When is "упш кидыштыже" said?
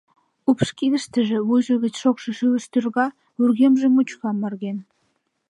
0.49-1.37